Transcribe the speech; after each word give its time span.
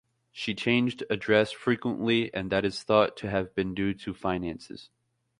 She 0.31 0.55
changed 0.55 1.03
address 1.11 1.51
frequently 1.51 2.33
and 2.33 2.51
that 2.51 2.65
is 2.65 2.81
thought 2.81 3.15
to 3.17 3.29
have 3.29 3.53
been 3.53 3.75
due 3.75 3.93
to 3.93 4.15
finances. 4.15 4.89